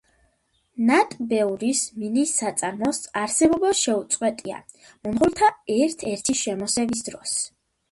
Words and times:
ნატბეურის 0.85 1.81
მინის 2.03 2.33
საწარმოს 2.39 3.03
არსებობა 3.25 3.75
შეუწყვეტია 3.83 4.63
მონღოლთა 5.05 5.53
ერთ-ერთი 5.79 6.41
შემოსევის 6.43 7.09
დროს. 7.13 7.39